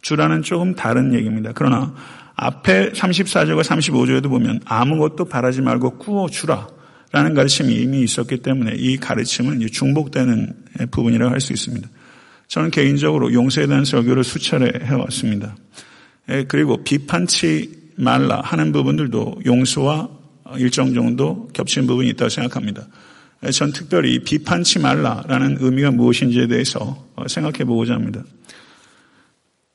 [0.02, 1.52] 주라는 조금 다른 얘기입니다.
[1.54, 1.94] 그러나
[2.34, 6.68] 앞에 34절과 35절에도 보면 아무것도 바라지 말고 구워 주라.
[7.12, 10.54] 라는 가르침이 이미 있었기 때문에 이 가르침은 중복되는
[10.90, 11.88] 부분이라고 할 수 있습니다.
[12.48, 15.54] 저는 개인적으로 용서에 대한 설교를 수차례 해왔습니다.
[16.48, 20.08] 그리고 비판치 말라 하는 부분들도 용서와
[20.56, 22.86] 일정 정도 겹친 부분이 있다고 생각합니다.
[23.52, 28.22] 전 특별히 비판치 말라라는 의미가 무엇인지에 대해서 생각해 보고자 합니다.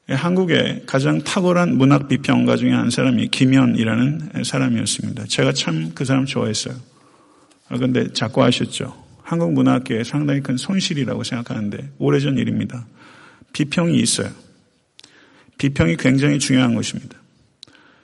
[0.09, 5.25] 한국의 가장 탁월한 문학 비평가 중에 한 사람이 김현이라는 사람이었습니다.
[5.25, 6.75] 제가 참 그 사람 좋아했어요.
[7.67, 9.05] 그런데 자꾸 아셨죠?
[9.21, 12.85] 한국 문학계에 상당히 큰 손실이라고 생각하는데 오래전 일입니다.
[13.51, 14.29] 비평이 있어요.
[15.57, 17.17] 비평이 굉장히 중요한 것입니다.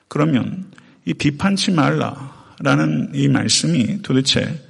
[0.09, 0.65] 그러면
[1.05, 4.61] 이 비판치 말라라는 이 말씀이 도대체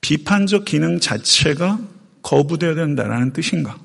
[0.00, 1.80] 비판적 기능 자체가
[2.22, 3.76] 거부되어야 된다라는 뜻인가?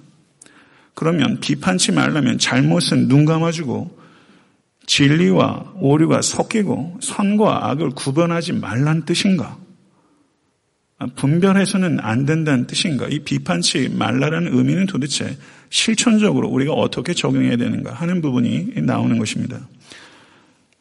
[0.93, 3.99] 그러면 비판치 말라면 잘못은 눈 감아주고
[4.86, 9.58] 진리와 오류가 섞이고 선과 악을 구분하지 말란 뜻인가?
[11.15, 13.08] 분별해서는 안 된다는 뜻인가?
[13.08, 15.38] 이 비판치 말라라는 의미는 도대체
[15.69, 19.60] 실천적으로 우리가 어떻게 적용해야 되는가 하는 부분이 나오는 것입니다.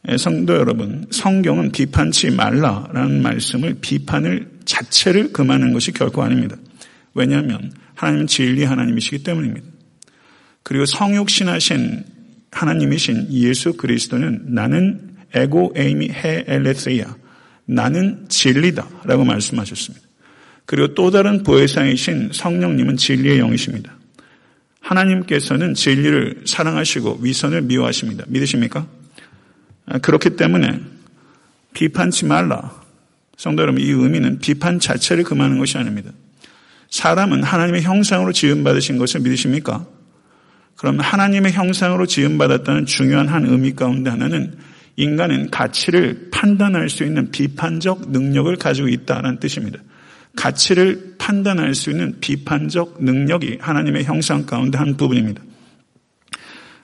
[0.09, 6.57] 예, 성도 여러분, 성경은 비판치 말라라는 말씀을 비판을 자체를 금하는 것이 결코 아닙니다.
[7.15, 9.67] 왜냐하면 하나님은 진리 하나님이시기 때문입니다.
[10.69, 12.05] 그리고 성육신하신
[12.51, 17.17] 하나님이신 예수 그리스도는 나는 에고 에이미 헤 엘레세야
[17.65, 20.07] 나는 진리다 라고 말씀하셨습니다.
[20.67, 23.97] 그리고 또 다른 보혜상이신 성령님은 진리의 영이십니다.
[24.81, 28.25] 하나님께서는 진리를 사랑하시고 위선을 미워하십니다.
[28.29, 28.87] 믿으십니까?
[29.87, 30.81] 아, 그렇기 때문에
[31.73, 32.79] 비판치 말라.
[33.39, 36.11] 성도 여러분, 이 의미는 비판 자체를 금하는 것이 아닙니다.
[36.91, 39.87] 사람은 하나님의 형상으로 지음받으신 것을 믿으십니까?
[40.79, 44.57] 그럼 하나님의 형상으로 지음받았다는 중요한 한 의미 가운데 하나는
[44.95, 49.81] 인간은 가치를 판단할 수 있는 비판적 능력을 가지고 있다는 뜻입니다.
[50.37, 55.43] 가치를 판단할 수 있는 비판적 능력이 하나님의 형상 가운데 한 부분입니다.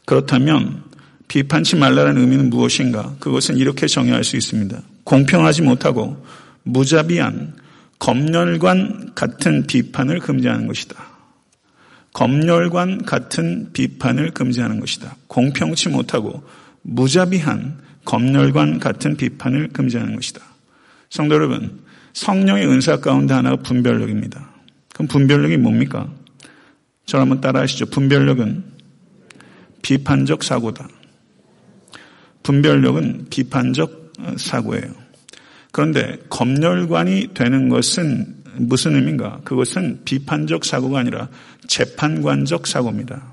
[0.06, 0.82] 그렇다면
[1.28, 3.14] 비판치 말라는 의미는 무엇인가?
[3.20, 4.76] 그것은 이렇게 정의할 수 있습니다.
[5.04, 6.24] 공평하지 못하고
[6.64, 7.54] 무자비한
[8.00, 11.13] 검열관 같은 비판을 금지하는 것이다.
[12.14, 15.16] 검열관 같은 비판을 금지하는 것이다.
[15.26, 16.42] 공평치 못하고
[16.82, 20.40] 무자비한 검열관 같은 비판을 금지하는 것이다.
[21.10, 21.80] 성도 여러분,
[22.12, 24.48] 성령의 은사 가운데 하나가 분별력입니다.
[24.94, 26.08] 그럼 분별력이 뭡니까?
[27.04, 27.86] 저를 한번 따라 하시죠.
[27.86, 28.64] 분별력은
[29.82, 30.88] 비판적 사고다.
[32.44, 34.94] 분별력은 비판적 사고예요.
[35.72, 39.40] 그런데 검열관이 되는 것은 무슨 의미인가?
[39.44, 41.28] 그것은 비판적 사고가 아니라
[41.66, 43.32] 재판관적 사고입니다.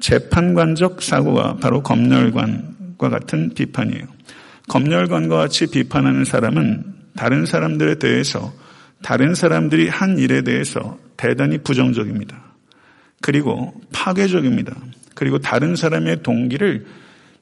[0.00, 4.04] 재판관적 사고가 바로 검열관과 같은 비판이에요.
[4.68, 6.84] 검열관과 같이 비판하는 사람은
[7.16, 8.52] 다른 사람들에 대해서
[9.02, 12.40] 다른 사람들이 한 일에 대해서 대단히 부정적입니다.
[13.20, 14.74] 그리고 파괴적입니다.
[15.14, 16.86] 그리고 다른 사람의 동기를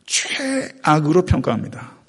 [0.07, 2.00] 최악으로 평가합니다.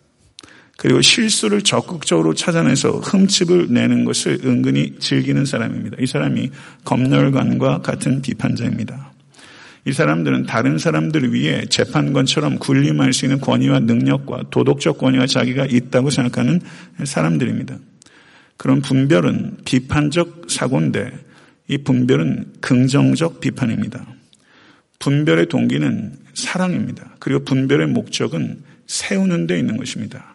[0.81, 5.97] 그리고 실수를 적극적으로 찾아내서 흠집을 내는 것을 은근히 즐기는 사람입니다.
[5.99, 6.49] 이 사람이
[6.85, 9.11] 검열관과 같은 비판자입니다.
[9.85, 16.09] 이 사람들은 다른 사람들을 위해 재판관처럼 군림할 수 있는 권위와 능력과 도덕적 권위가 자기가 있다고
[16.09, 16.61] 생각하는
[17.03, 17.77] 사람들입니다.
[18.57, 21.11] 그런 분별은 비판적 사고인데
[21.67, 24.03] 이 분별은 긍정적 비판입니다.
[24.97, 27.17] 분별의 동기는 사랑입니다.
[27.19, 30.30] 그리고 분별의 목적은 세우는 데 있는 것입니다.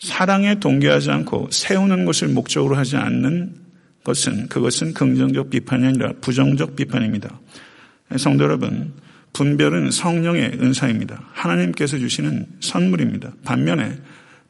[0.00, 3.54] 사랑에 동기하지 않고 세우는 것을 목적으로 하지 않는
[4.02, 7.38] 것은 그것은 긍정적 비판이 아니라 부정적 비판입니다.
[8.16, 8.94] 성도 여러분,
[9.34, 11.22] 분별은 성령의 은사입니다.
[11.32, 13.34] 하나님께서 주시는 선물입니다.
[13.44, 13.98] 반면에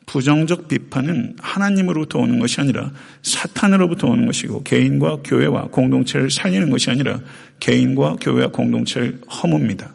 [0.06, 7.20] 부정적 비판은 하나님으로부터 오는 것이 아니라 사탄으로부터 오는 것이고 개인과 교회와 공동체를 살리는 것이 아니라
[7.58, 9.90] 개인과 교회와 공동체를 허뭅니다.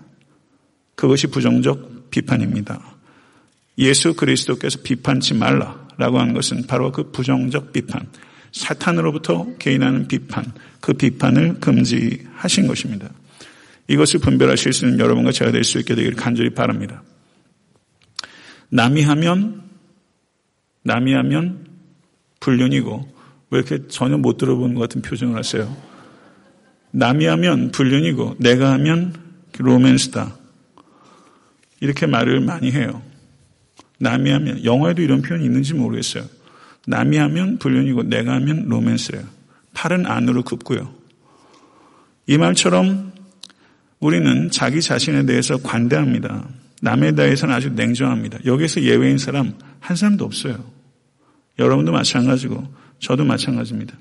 [0.96, 2.95] 그것이 부정적 비판입니다.
[3.78, 8.08] 예수 그리스도께서 비판치 말라라고 하는 것은 바로 그 부정적 비판,
[8.52, 10.46] 사탄으로부터 개인하는 비판,
[10.80, 13.10] 그 비판을 금지하신 것입니다.
[13.88, 17.04] 이것을 분별하실 수 있는 여러분과 제가 될 수 있게 되기를 간절히 바랍니다.
[18.70, 19.64] 남이 하면,
[20.84, 21.68] 남이 하면
[22.40, 23.14] 불륜이고,
[23.52, 25.76] 왜 이렇게 전혀 못 들어본 것 같은 표정을 하세요?
[26.92, 29.14] 남이 하면 불륜이고, 내가 하면
[29.58, 30.36] 로맨스다.
[31.82, 33.02] 이렇게 말을 많이 해요.
[34.00, 36.26] 남이 하면, 영어에도 이런 표현이 있는지 모르겠어요.
[36.88, 39.24] 남이 하면 불륜이고, 내가 하면 로맨스래요.
[39.74, 40.94] 팔은 안으로 굽고요.
[42.28, 43.14] 이 말처럼
[44.00, 46.48] 우리는 자기 자신에 대해서 관대합니다.
[46.82, 48.40] 남에 대해서는 아주 냉정합니다.
[48.46, 50.64] 여기서 예외인 사람 한 사람도 없어요.
[51.60, 52.68] 여러분도 마찬가지고
[53.00, 53.98] 저도 마찬가지입니다.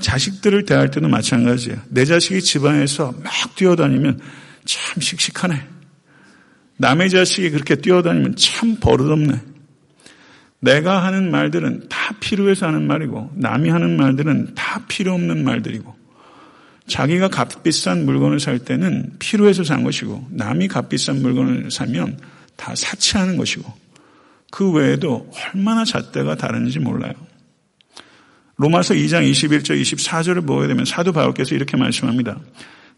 [0.00, 1.78] 자식들을 대할 때도 마찬가지예요.
[1.88, 4.20] 내 자식이 집안에서 막 뛰어다니면
[4.64, 5.71] 참 씩씩하네.
[6.76, 9.40] 남의 자식이 그렇게 뛰어다니면 참 버릇없네.
[10.60, 16.02] 내가 하는 말들은 다 필요해서 하는 말이고 남이 하는 말들은 다 필요 없는 말들이고
[16.86, 22.18] 자기가 값비싼 물건을 살 때는 필요해서 산 것이고 남이 값비싼 물건을 사면
[22.56, 23.72] 다 사치하는 것이고
[24.52, 27.14] 그 외에도 얼마나 잣대가 다른지 몰라요.
[28.56, 32.38] 로마서 2장 21절 24절을 보게 되면 사도 바울께서 이렇게 말씀합니다.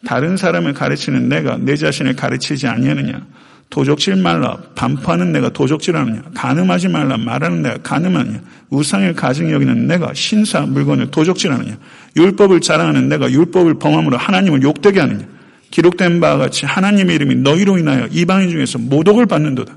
[0.06, 3.26] 다른 사람을 가르치는 내가 내 자신을 가르치지 아니하느냐
[3.74, 10.60] 도적질 말라 반파하는 내가 도적질하느냐 가늠하지 말라 말하는 내가 가늠하느냐 우상을 가증 여기는 내가 신사
[10.60, 11.76] 물건을 도적질하느냐
[12.16, 15.26] 율법을 자랑하는 내가 율법을 범함으로 하나님을 욕되게 하느냐
[15.72, 19.76] 기록된 바와 같이 하나님의 이름이 너희로 인하여 이방인 중에서 모독을 받는도다.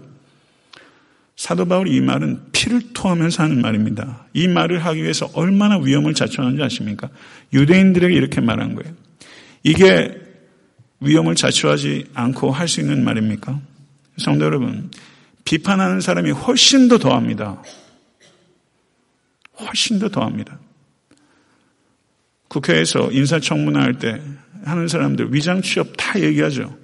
[1.36, 4.28] 사도 바울이 이 말은 피를 토하면서 하는 말입니다.
[4.34, 7.10] 이 말을 하기 위해서 얼마나 위험을 자초하는지 아십니까?
[7.52, 8.94] 유대인들에게 이렇게 말한 거예요.
[9.64, 10.22] 이게
[11.00, 13.60] 위험을 자초하지 않고 할 수 있는 말입니까?
[14.18, 14.90] 성도 여러분,
[15.46, 17.62] 비판하는 사람이 훨씬 더 더합니다.
[19.60, 20.60] 훨씬 더 더합니다.
[22.48, 24.22] 국회에서 인사청문회 할 때
[24.66, 26.76] 하는 사람들 위장 취업 다 얘기하죠.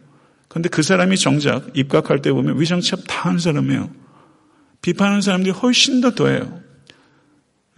[0.48, 3.90] 그런데 그 사람이 정작 입각할 때 보면 위장 취업 다 한 사람이에요.
[4.82, 6.62] 비판하는 사람들이 훨씬 더 더해요.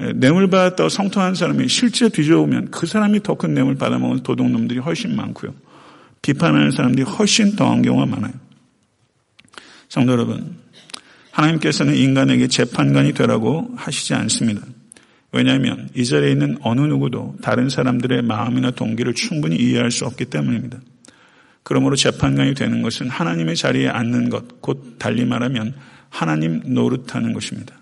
[0.01, 5.15] 예, 뇌물 받았다고 성토하는 사람이 실제 뒤져보면 그 사람이 더 큰 뇌물 받아먹은 도둑놈들이 훨씬
[5.15, 5.53] 많고요.
[6.21, 8.33] 비판하는 사람들이 훨씬 더한 경우가 많아요.
[9.89, 10.57] 성도 여러분,
[11.31, 14.61] 하나님께서는 인간에게 재판관이 되라고 하시지 않습니다.
[15.31, 20.79] 왜냐하면 이 자리에 있는 어느 누구도 다른 사람들의 마음이나 동기를 충분히 이해할 수 없기 때문입니다.
[21.63, 25.73] 그러므로 재판관이 되는 것은 하나님의 자리에 앉는 것, 곧 달리 말하면
[26.09, 27.75] 하나님 노릇하는 것입니다.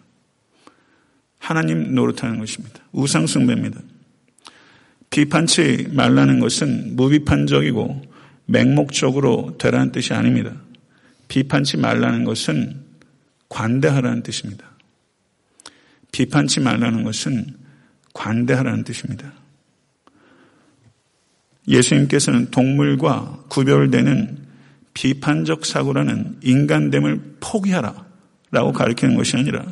[1.38, 2.80] 하나님 노릇하는 것입니다.
[2.94, 3.82] 우상숭배입니다.
[5.10, 8.02] 비판치 말라는 것은 무비판적이고
[8.46, 10.54] 맹목적으로 되라는 뜻이 아닙니다.
[11.34, 12.84] 비판치 말라는 것은
[13.50, 14.70] 관대하라는 뜻입니다.
[16.12, 17.58] 비판치 말라는 것은
[18.14, 19.34] 관대하라는 뜻입니다.
[21.68, 24.46] 예수님께서는 동물과 구별되는
[24.94, 28.06] 비판적 사고라는 인간됨을 포기하라
[28.52, 29.66] 라고 가르치는 것이 아니라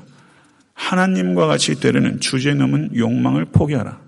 [0.73, 4.01] 하나님과 같이 되려는 주제 넘은 욕망을 포기하라.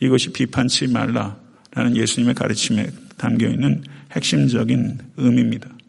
[0.00, 5.79] 이것이 비판치 말라라는 예수님의 가르침에 담겨 있는 핵심적인 의미입니다.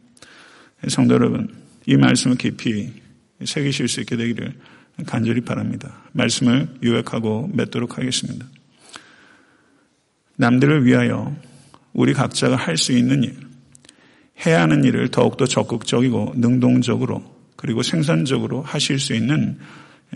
[0.87, 1.53] 성도 여러분,
[1.85, 2.91] 이 말씀을 깊이
[3.43, 4.53] 새기실 수 있게 되기를
[5.05, 6.03] 간절히 바랍니다.
[6.13, 8.45] 말씀을 요약하고 맺도록 하겠습니다.
[10.37, 11.35] 남들을 위하여
[11.93, 13.35] 우리 각자가 할 수 있는 일,
[14.45, 17.23] 해야 하는 일을 더욱더 적극적이고 능동적으로
[17.55, 19.59] 그리고 생산적으로 하실 수 있는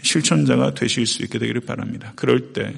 [0.02, 2.12] 실천자가 되실 수 있게 되기를 바랍니다.
[2.16, 2.74] 그럴 때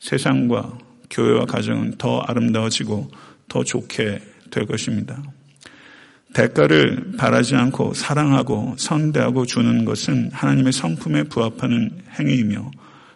[0.00, 0.78] 세상과
[1.10, 3.10] 교회와 가정은 더 아름다워지고
[3.48, 4.20] 더 좋게
[4.50, 5.22] 될 것입니다.
[6.36, 12.70] 대가를 바라지 않고 사랑하고 선대하고 주는 것은 하나님의 성품에 부합하는 행위이며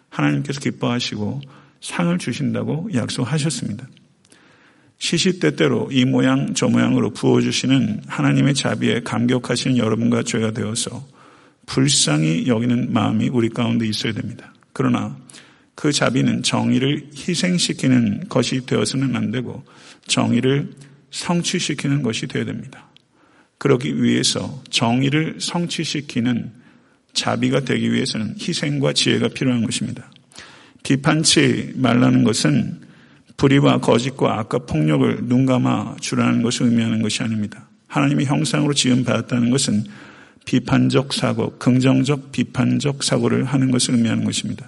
[0.09, 1.41] 하나님께서 기뻐하시고
[1.81, 3.87] 상을 주신다고 약속하셨습니다.
[4.97, 11.05] 시시때때로 이 모양 저 모양으로 부어주시는 하나님의 자비에 감격하시는 여러분과 죄가 되어서
[11.67, 14.51] 불쌍히 여기는 마음이 우리 가운데 있어야 됩니다.
[14.73, 15.15] 그러나
[15.75, 19.63] 그 자비는 정의를 희생시키는 것이 되어서는 안 되고
[20.07, 20.71] 정의를
[21.11, 22.90] 성취시키는 것이 되어야 됩니다.
[23.61, 26.51] 그러기 위해서 정의를 성취시키는
[27.13, 30.09] 자비가 되기 위해서는 희생과 지혜가 필요한 것입니다.
[30.81, 32.79] 비판치 말라는 것은
[33.37, 37.69] 불의와 거짓과 악과 폭력을 눈감아 주라는 것을 의미하는 것이 아닙니다.
[37.85, 39.83] 하나님의 형상으로 지음 받았다는 것은
[40.45, 44.67] 비판적 사고, 긍정적 비판적 사고를 하는 것을 의미하는 것입니다.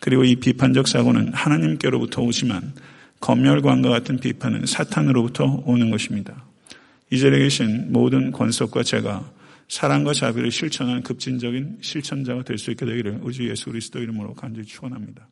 [0.00, 2.72] 그리고 이 비판적 사고는 하나님께로부터 오지만
[3.20, 6.46] 검열관과 같은 비판은 사탄으로부터 오는 것입니다.
[7.12, 9.30] 이 자리에 계신 모든 권속과 제가
[9.68, 15.28] 사랑과 자비를 실천하는 급진적인 실천자가 될 수 있게 되기를 우주 예수 그리스도 이름으로 간절히 축원합니다.